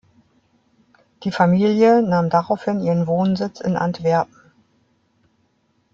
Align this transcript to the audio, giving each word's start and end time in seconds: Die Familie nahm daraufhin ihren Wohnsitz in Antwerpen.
Die 1.23 1.31
Familie 1.31 2.01
nahm 2.01 2.31
daraufhin 2.31 2.79
ihren 2.79 3.05
Wohnsitz 3.05 3.59
in 3.61 3.75
Antwerpen. 3.77 4.31